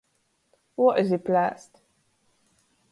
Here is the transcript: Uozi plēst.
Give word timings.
Uozi 0.85 1.21
plēst. 1.29 1.81